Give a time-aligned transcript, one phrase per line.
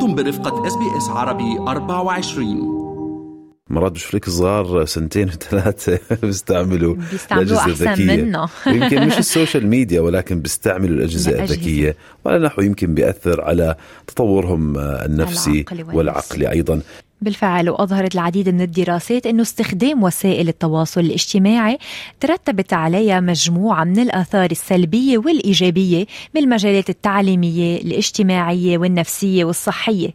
[0.00, 2.80] أنتم برفقة SBS عربي 24
[3.70, 10.96] مرات بشوف صغار سنتين وثلاثة بيستعملوا بيستعملوا أحسن منا يمكن مش السوشيال ميديا ولكن بيستعملوا
[10.96, 11.96] الأجهزة الذكية.
[12.24, 13.74] وعلى نحو يمكن بيأثر على
[14.06, 16.80] تطورهم النفسي العقلي والعقلي أيضا.
[17.22, 21.78] بالفعل وأظهرت العديد من الدراسات أنه استخدام وسائل التواصل الاجتماعي
[22.20, 30.10] ترتبت عليها مجموعة من الآثار السلبية والإيجابية بالمجالات التعليمية الاجتماعية والنفسية والصحية.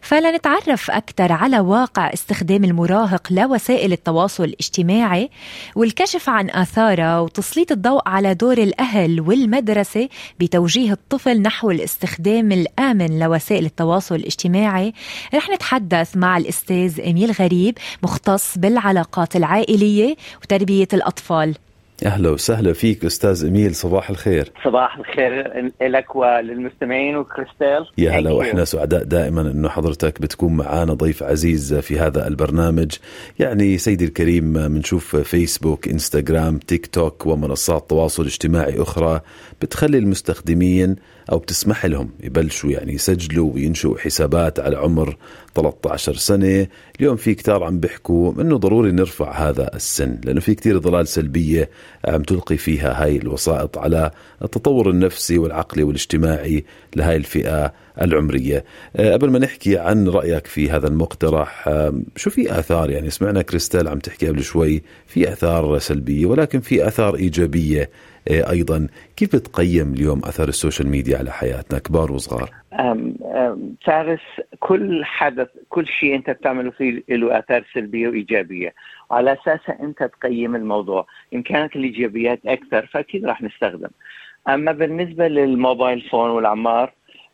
[0.00, 5.30] فلنتعرف أكثر على واقع استخدام المراهق لوسائل التواصل الاجتماعي
[5.76, 10.08] والكشف عن آثارها وتسليط الضوء على دور الأهل والمدرسة
[10.40, 14.92] بتوجيه الطفل نحو الاستخدام الآمن لوسائل التواصل الاجتماعي.
[15.34, 21.54] رح نتحدث مع الأستاذ إميل غريب مختص بالعلاقات العائلية وتربية الأطفال.
[22.06, 24.52] أهلا وسهلا فيك أستاذ إميل صباح الخير.
[24.64, 27.86] صباح الخير لك وللمستمعين وكريستال.
[27.98, 32.92] يا هلا وإحنا سعداء دائما إنه حضرتك بتكون معنا ضيف عزيز في هذا البرنامج.
[33.38, 39.20] يعني سيدي الكريم بنشوف فيسبوك إنستغرام تيك توك ومنصات تواصل اجتماعي أخرى
[39.62, 40.96] بتخلي المستخدمين
[41.32, 45.16] أو بتسمح لهم يبلشوا يعني يسجلوا وينشئوا حسابات على عمر
[45.54, 46.66] 13 سنة.
[47.00, 51.70] اليوم في كتار عم بيحكوا إنه ضروري نرفع هذا السن لأنه في كتير ضلال سلبية
[52.04, 54.10] عم تلقي فيها هاي الوسائط على
[54.42, 56.64] التطور النفسي والعقلي والاجتماعي
[56.96, 58.64] لهاي الفئة العمرية.
[58.96, 63.42] أه، قبل ما نحكي عن رأيك في هذا المقترح أه، شو في آثار؟ يعني سمعنا
[63.42, 67.82] كريستال عم تحكي قبل شوي في آثار سلبية ولكن في آثار إيجابية.
[67.82, 67.88] أه،
[68.28, 74.20] أيضا كيف بتقيم اليوم اثر السوشيال ميديا على حياتنا كبار وصغار؟ أم أم فارس
[74.60, 78.74] كل حدث كل شيء أنت بتعمله فيه له أثار سلبية وإيجابية.
[79.10, 83.88] وعلى اساسها أنت تقيم الموضوع إن كانت الإيجابيات أكثر فأكيد راح نستخدم.
[84.48, 86.92] أما بالنسبة لل mobile phone والأعمار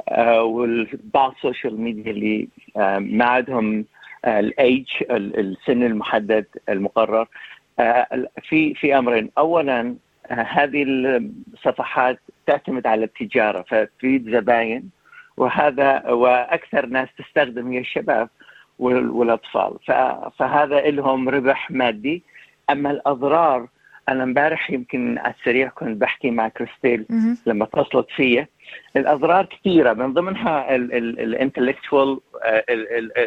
[0.09, 3.85] آه والبعض السوشيال ميديا اللي آه ما عندهم
[4.25, 7.29] آه الايج السن المحدد المقرر
[7.79, 8.07] آه
[8.49, 9.31] في في أمرين.
[9.39, 9.95] اولا آه،
[10.31, 10.85] هذه
[11.55, 14.91] الصفحات تعتمد على التجارة فتريد زباين
[15.37, 18.29] وهذا وأكثر ناس تستخدم هي الشباب
[18.79, 19.79] والأطفال.
[20.39, 22.23] فهذا لهم ربح مادي.
[22.71, 23.69] أما الأضرار
[24.09, 27.07] أنا امبارح يمكن على السريع كنت بحكي مع كريستيل
[27.47, 28.47] لما اتصلت فيا.
[28.97, 32.65] الأضرار كثيرة من ضمنها الانتلكتوال آه،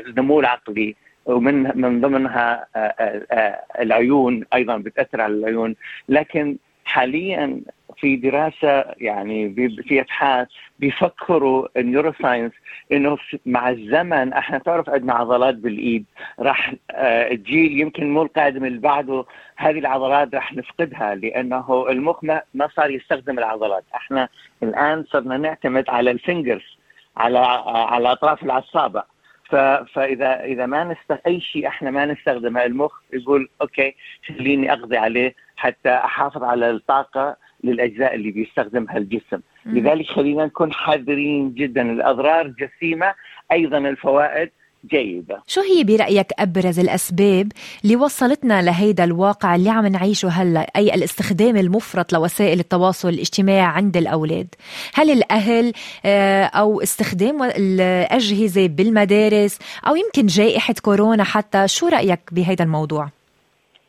[0.08, 2.80] النمو العقلي ومن من ضمنها آه،
[3.32, 5.76] آه، العيون أيضا بتأثر على العيون.
[6.10, 7.62] لكن حاليا
[7.98, 9.54] في دراسة يعني
[9.88, 10.48] في أبحاث
[10.80, 12.52] بيفكروا ال neuroscience
[12.92, 16.06] إنه مع الزمن إحنا تعرف عندنا عضلات بالإيد
[16.40, 16.74] راح
[17.32, 22.92] الجيل آه، يمكن مو القادم اللي بعده هذه العضلات راح نفقدها لأنه المخ ما صار
[22.92, 23.84] يستخدم العضلات.
[23.96, 24.30] إحنا
[24.64, 26.78] الآن صرنا نعتمد على ال fingers
[27.18, 29.04] على على اطراف الاصابع
[29.94, 33.96] فإذا إذا ما نست أي شيء إحنا ما نستخدمه المخ يقول okay
[34.28, 39.42] خليني أقضي عليه حتى أحافظ على الطاقة للأجزاء اللي بيستخدمها الجسم.
[39.66, 41.92] لذلك خلينا نكون حذرين جدا.
[41.92, 43.14] الأضرار جسيمه
[43.52, 44.50] أيضا الفوائد
[44.86, 45.42] جيدة.
[45.48, 47.52] شو هي برأيك أبرز الأسباب
[47.84, 53.98] اللي وصلتنا لهيدا الواقع اللي عم نعيشه هلأ؟ أي الاستخدام المفرط لوسائل التواصل الاجتماعي عند
[53.98, 54.48] الأولاد؟
[54.94, 55.74] هل الأهل
[56.06, 63.10] آه، أو استخدام الأجهزة بالمدارس أو يمكن جائحة كورونا حتى؟ شو رأيك بهيدا الموضوع؟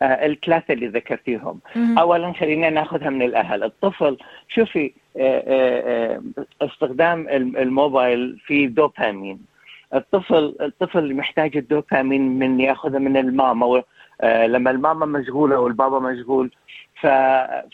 [0.02, 1.60] آه، الثلاثه اللي ذكرتيهم.
[1.76, 3.64] اولا خلينا ناخذها من الأهل.
[3.64, 4.16] الطفل
[4.48, 6.22] شوفي آه،
[6.62, 9.38] استخدام الموبايل في دوبامين.
[9.94, 13.82] الطفل الطفل محتاج الدوبامين من ياخذها من الماما
[14.24, 16.50] لما الماما مشغولة والبابا مشغول
[17.00, 17.06] ف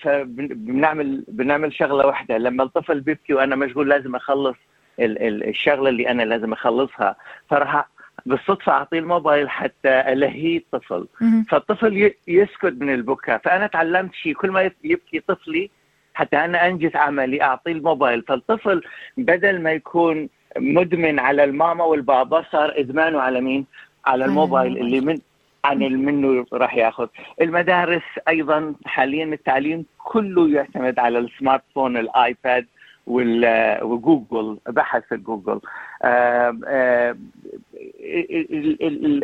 [0.03, 2.39] فبنعمل بنعمل شغلة واحدة.
[2.39, 4.57] لما الطفل بيبكي وأنا مشغول لازم أخلص
[5.01, 7.17] الشغلة اللي أنا لازم أخلصها.
[7.51, 7.89] فراح
[8.27, 11.07] بالصدفة أعطيه الموبايل حتى الهي الطفل.
[11.49, 13.39] فالطفل يسكت من البكاء.
[13.39, 14.35] فأنا تعلمت شيء.
[14.35, 15.71] كل ما يبكي طفلي
[16.15, 18.23] حتى أنا أنجز عملي أعطيه الموبايل.
[18.23, 18.83] فالطفل
[19.17, 20.29] بدل ما يكون
[20.59, 23.67] مدمن على الماما والبابا صار إدمانه على مين؟
[24.07, 25.19] على الموبايل اللي من
[25.65, 27.09] عن منه راح ياخذ.
[27.41, 32.67] المدارس أيضا حاليا التعليم كله يعتمد على السمارت فون الآيباد
[33.07, 35.61] وجوجل بحث جوجل.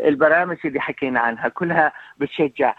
[0.08, 2.74] البرامج اللي حكينا عنها كلها بتشجع.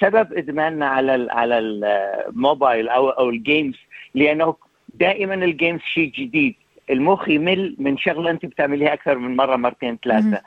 [0.00, 3.76] سبب إدماننا على على الموبايل أو أو ال games
[4.14, 4.56] لأنه
[4.94, 6.54] دائما ال games شيء جديد.
[6.90, 10.42] المخ يمل من شغلة أنت بتعمليها أكثر من مرة مرتين ثلاثة.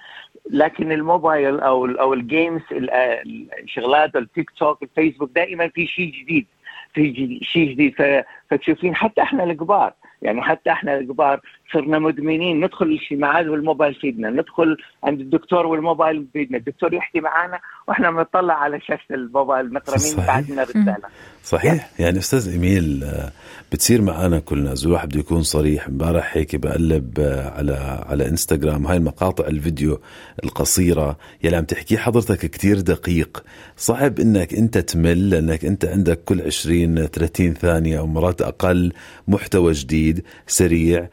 [0.50, 6.46] لكن الموبايل أو أو ال games الشغلات التيك توك الفيسبوك دائما في شيء جديد.
[6.94, 8.24] في شيء جديد.
[8.50, 11.40] فتشوفين حتى إحنا الكبار يعني حتى إحنا الكبار
[11.74, 17.20] صرنا مدمنين ندخل الاجتماعات والموبايل في ايدنا ندخل عند الدكتور والموبايل في ايدنا الدكتور يحكي
[17.20, 21.08] معنا وإحنا بنطلع على شاشة الموبايل نقرأ مين بعد لنا رسالة.
[21.44, 21.90] صحيح.
[22.00, 23.32] يعني أستاذ إيميل آه،
[23.72, 25.88] بتصير معنا كلنا الواحد بده يكون صريح.
[25.88, 30.00] امبارح هيك بقلب آه، على على إنستغرام هاي المقاطع الفيديو
[30.44, 33.44] القصيرة يلي عم تحكيه حضرتك كتير دقيق.
[33.78, 38.94] صعب إنك أنت تمل لأنك أنت عندك كل 20 30 ثانية أو مرات أقل
[39.28, 41.08] محتوى جديد سريع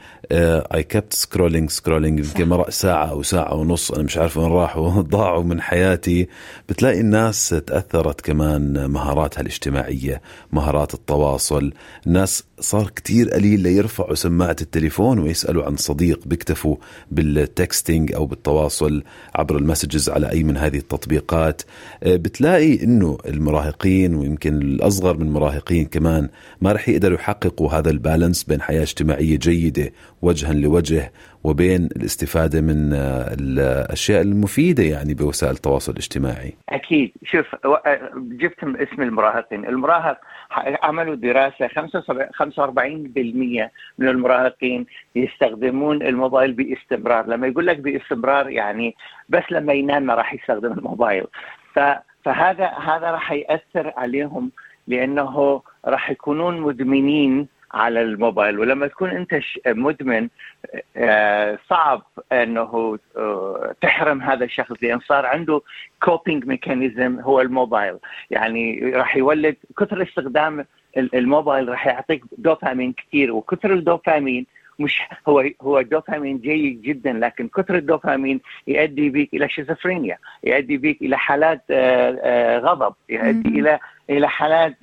[0.50, 5.02] I kept scrolling scrolling يمكن مرق ساعة أو ساعة ونص أنا مش عارف وين راحوا
[5.17, 6.29] ضاعوا من حياتي.
[6.69, 11.73] بتلاقي الناس تأثرت كمان مهاراتها الاجتماعية مهارات التواصل.
[12.06, 16.76] الناس صار كتير قليل ليرفعوا سماعة التليفون ويسألوا عن صديق بيكتفوا
[17.11, 19.03] بال texting أو بالتواصل
[19.35, 21.62] عبر المسجز على أي من هذه التطبيقات.
[22.03, 26.29] آه، بتلاقي أنه المراهقين ويمكن الأصغر من المراهقين كمان
[26.61, 31.12] ما رح يقدروا يحققوا هذا البالانس بين حياة اجتماعية جيدة وجها لوجه
[31.44, 36.55] وبين الاستفادة من آه، الأشياء المفيدة يعني بوسائل التواصل الاجتماعي.
[36.69, 37.12] أكيد.
[37.25, 37.46] شوف
[38.17, 39.64] جبت اسم المراهقين.
[39.64, 40.19] المراهق
[40.82, 44.87] عملوا دراسة 45% من المراهقين
[45.17, 47.26] يستخدمون الموبايل باستمرار.
[47.26, 48.94] لما يقول لك باستمرار يعني
[49.28, 51.25] بس لما ينام راح يستخدم الموبايل.
[52.25, 54.50] فهذا هذا راح يأثر عليهم
[54.87, 58.58] لأنه راح يكونون مدمنين على الموبايل.
[58.58, 60.28] ولما تكون أنت مدمن
[60.96, 62.02] آه، صعب
[62.32, 65.61] أنه آه، تحرم هذا الشخص لأن صار عنده
[66.03, 67.96] coping mechanism هو الموبايل.
[68.31, 73.32] يعني راح يولد كثر استخدام الموبايل راح يعطيك دوبامين كثير.
[73.32, 74.46] وكثر الدوبامين
[74.78, 81.02] مش هو هو الدوبامين جيد جدا لكن كثر الدوبامين يؤدي بك إلى شيزوفرينيا يؤدي بك
[81.02, 83.78] إلى حالات آه، غضب يؤدي إلى
[84.11, 84.76] إلى حالات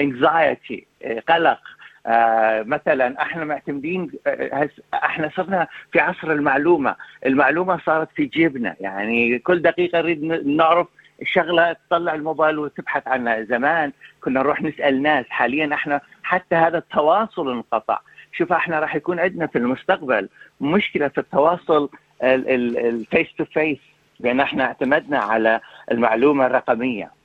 [0.00, 0.86] anxiety
[1.28, 1.58] قلق.
[2.06, 8.76] آه مثلا إحنا معتمدين آه إحنا صرنا في عصر المعلومة، المعلومة صارت في جيبنا.
[8.80, 10.86] يعني كل دقيقة نريد نعرف
[11.24, 17.50] شغلة تطلع الموبايل وتبحث عنها، زمان كنا نروح نسأل ناس، حاليا إحنا حتى هذا التواصل
[17.50, 17.98] انقطع،
[18.32, 20.28] شوف إحنا راح يكون عندنا في المستقبل
[20.60, 21.88] مشكلة في التواصل
[22.22, 23.78] ال face to face
[24.20, 25.60] لأن إحنا اعتمدنا على
[25.92, 27.15] المعلومة الرقمية.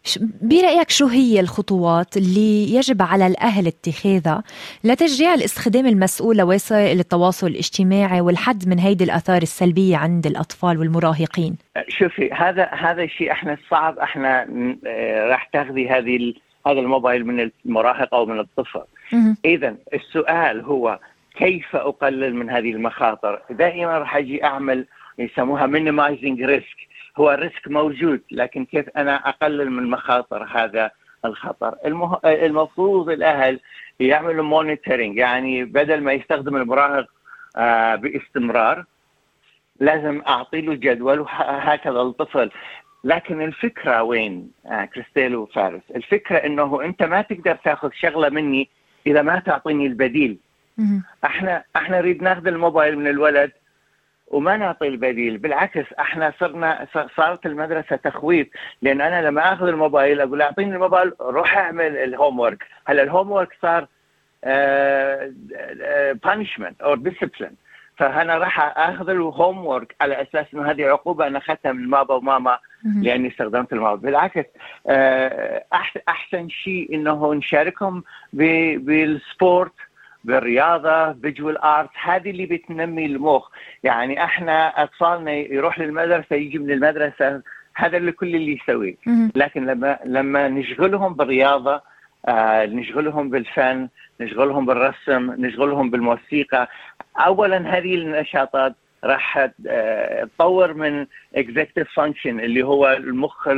[0.42, 4.44] برأيك شو هي الخطوات اللي يجب على الأهل اتخاذها
[4.84, 11.58] لتشجيع الاستخدام المسؤول لوسائل التواصل الاجتماعي والحد من هيدي الآثار السلبية عند الأطفال والمراهقين؟
[11.88, 14.48] شوفي هذا هذا الشيء إحنا صعب إحنا
[14.88, 16.34] آه، راح تاخذي هذه
[16.68, 18.84] هذا الموبايل من المراهق أو من الطفل
[19.46, 21.00] إذا السؤال هو
[21.38, 24.86] كيف أقلل من هذه المخاطر؟ دائما راح أجي أعمل
[25.20, 26.91] يسموها minimizing risk.
[27.18, 30.92] هو ال risk موجود لكن كيف أنا أقلل من مخاطر هذا
[31.26, 32.20] الخطر؟ المه...
[32.26, 33.60] المفروض الأهل
[34.00, 37.08] يعملوا monitoring يعني بدل ما يستخدم المراهق
[37.58, 38.86] آه باستمرار
[39.80, 42.52] لازم أعطي له جدول وهكذا الطفل.
[43.04, 48.70] لكن الفكرة وين؟ آه كريستيل وفارس الفكرة إنه أنت ما تقدر تأخذ شغلة مني
[49.08, 50.38] إذا ما تعطيني البديل.
[51.26, 53.52] إحنا إحنا نريد ناخذ الموبايل من الولد
[54.32, 56.88] وما نعطي البديل بالعكس إحنا صرنا
[57.18, 58.48] صارت المدرسة تخويف
[58.82, 63.58] لأن أنا لما آخذ الموبايل أقول أعطيني الموبايل روح أعمل ال homework هلا ال homework
[63.62, 63.88] صار
[66.24, 67.56] punishment أو discipline
[67.98, 72.60] فأنا راح آخذ ال homework على أساس إنه هذه عقوبة أنا أخذتها من بابا وماما
[73.02, 73.98] لأني استخدمت الموبايل.
[73.98, 74.46] بالعكس
[74.88, 75.64] آه،
[76.10, 79.74] أحسن شيء إنه نشاركهم بال sport
[80.24, 83.50] بالرياضة visual art هذه اللي بتنمي المخ.
[83.84, 87.42] يعني إحنا أطفالنا يروح للمدرسة يجي من المدرسة
[87.76, 88.96] هذا اللي كل اللي يسويه.
[89.36, 91.82] لكن لما لما نشغلهم بالرياضة
[92.28, 93.90] آه نشغلهم بالفن
[94.22, 96.68] نشغلهم بالرسم نشغلهم بالموسيقى
[97.18, 101.06] اولا هذه النشاطات راح آه، تطور من
[101.36, 103.50] executive function اللي هو المخ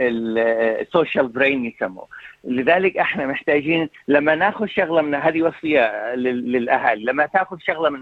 [0.00, 2.06] ال social brain يسموه.
[2.44, 8.00] لذلك إحنا محتاجين لما ناخذ شغلة من هذه وصيه للأهل لما تاخذ شغلة من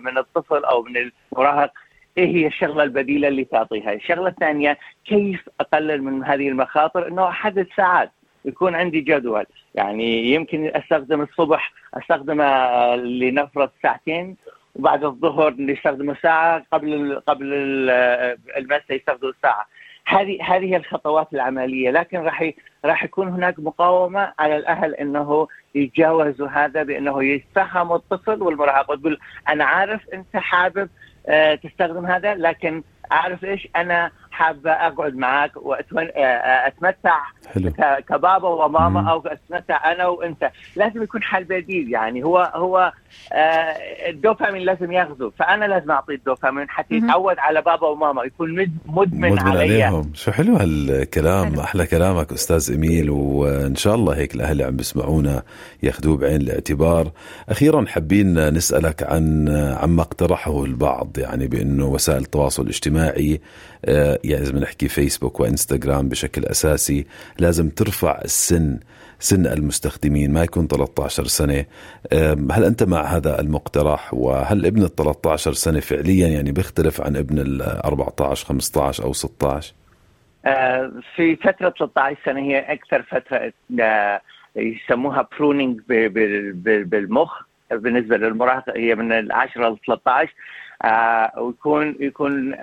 [0.00, 1.72] من الطفل أو من المراهق
[2.18, 7.66] إيه هي الشغلة البديلة اللي تعطيها؟ الشغلة الثانية كيف أقلل من هذه المخاطر؟ إنه أحدد
[7.76, 8.10] ساعات
[8.44, 9.44] يكون عندي جدول.
[9.74, 14.36] يعني يمكن أستخدم الصبح استخدمه لنفرض ساعتين
[14.74, 17.46] وبعد الظهر نستخدمه ساعة قبل قبل
[18.56, 19.66] المساء يستخدموا ساعة.
[20.06, 21.90] هذه هذه الخطوات العملية.
[21.90, 22.50] لكن راح
[22.84, 29.64] راح يكون هناك مقاومة على الأهل إنه يتجاوزوا هذا بإنه يتفهموا الطفل والمراهق وتقول أنا
[29.64, 30.88] عارف أنت حابب
[31.26, 37.18] آه، تستخدم هذا لكن أعرف إيش؟ أنا حابة أقعد معك واتمتع
[37.54, 37.70] حلو.
[38.08, 39.08] كبابا وماما مم.
[39.08, 40.50] أو أتمتع أنا وأنت.
[40.76, 42.24] لازم يكون حل بديل يعني.
[42.24, 42.92] هو هو
[43.32, 43.76] آه
[44.08, 45.32] الدوبامين لازم ياخذه.
[45.38, 50.10] فأنا لازم أعطيه الدوبامين حتى يتعود على بابا وماما يكون مدمن, مدمن عليهم.
[50.14, 51.60] شو حلو هالكلام حلو.
[51.60, 53.10] أحلى كلامك أستاذ إيميل.
[53.10, 55.42] وإن شاء الله هيك الأهل اللي عم بيسمعونا
[55.82, 57.10] ياخذوه بعين الاعتبار.
[57.48, 59.48] أخيرا حابين نسألك عن
[59.82, 63.40] عما اقترحه البعض يعني بأنه وسائل التواصل الاجتماعي
[63.86, 67.06] آه، يعني إذا بنحكي فيسبوك وإنستغرام بشكل أساسي
[67.38, 68.78] لازم ترفع السن
[69.18, 71.64] سن المستخدمين ما يكون 13 سنة.
[72.52, 77.38] هل أنت مع هذا المقترح؟ وهل ابن ال 13 سنة فعليا يعني بيختلف عن ابن
[77.38, 79.74] ال 14 15 أو 16
[80.46, 84.20] آه، في فترة 13 سنة هي أكثر فترة آه،
[84.56, 85.80] يسموها pruning
[86.84, 87.42] بالمخ.
[87.70, 90.32] بالنسبة للمراهقة هي من ال 10 ل 13
[91.40, 92.54] ويكون يكون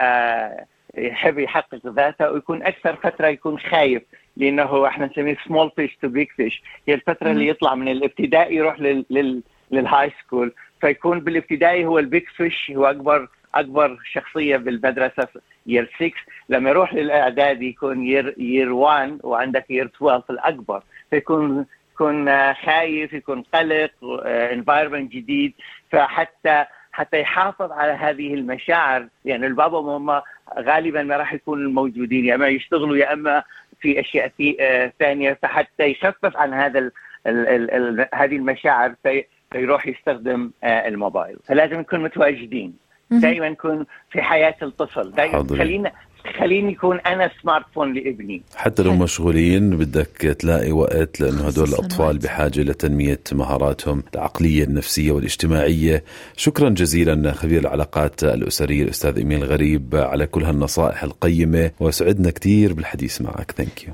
[0.98, 4.04] يحب يحقق ذاته ويكون أكثر فترة يكون خايف
[4.38, 8.80] لأنه إحنا نسميه small fish to big fish هي الفترة اللي يطلع من الابتدائي يروح
[8.80, 14.58] لل لل لل high school فيكون بالابتدائي هو ال big fish هو أكبر أكبر شخصية
[14.58, 15.28] بالمدرسة
[15.66, 16.12] year 6
[16.50, 20.84] لما يروح للاعدادي يكون يير يير 1 وعندك يير 12 الأكبر.
[21.10, 23.92] فيكون يكون خايف يكون قلق
[24.26, 25.54] انفايرمنت جديد.
[25.92, 29.08] فحتى حتى يحافظ على هذه المشاعر.
[29.26, 30.22] يعني البابا وماما
[30.60, 33.44] غالبا ما راح يكونوا موجودين يا أما يشتغلوا يا أما
[33.82, 35.38] في أشياء في آه ثانية.
[35.42, 36.92] فحتى يخفف عن هذا ال
[37.28, 41.38] ال ال ال هذه المشاعر في فيروح يستخدم آه الموبايل.
[41.44, 42.74] فلازم نكون متواجدين.
[43.12, 45.12] دائما نكون في حياة الطفل.
[45.12, 45.92] دائما خلينا
[46.40, 48.42] خليني يكون أنا smart phone لابني.
[48.56, 56.04] حتى لو مشغولين بدك تلاقي وقت لأنه هدول الأطفال بحاجة لتنمية مهاراتهم العقلية النفسية والاجتماعية.
[56.38, 63.22] شكرا جزيلا خبير العلاقات الأسرية الأستاذ إيميل غريب على كل هالنصائح القيمة وسعدنا كثير بالحديث
[63.22, 63.52] معك.
[63.52, 63.94] thank you